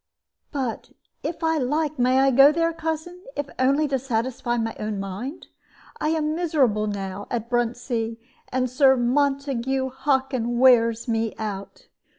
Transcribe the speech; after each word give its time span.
"But 0.51 0.89
if 1.21 1.43
I 1.43 1.59
like, 1.59 1.99
may 1.99 2.17
I 2.21 2.31
go 2.31 2.51
there, 2.51 2.73
cousin, 2.73 3.23
if 3.35 3.47
only 3.59 3.87
to 3.89 3.99
satisfy 3.99 4.57
my 4.57 4.75
own 4.79 4.99
mind? 4.99 5.45
I 5.99 6.09
am 6.09 6.33
miserable 6.33 6.87
now 6.87 7.27
at 7.29 7.51
Bruntsea, 7.51 8.17
and 8.51 8.67
Sir 8.67 8.95
Montague 8.97 9.89
Hockin 9.89 10.57
wears 10.57 11.07
me 11.07 11.35
out." 11.37 11.85